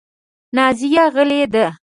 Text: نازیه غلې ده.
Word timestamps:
نازیه 0.55 1.05
غلې 1.15 1.43
ده. 1.53 1.65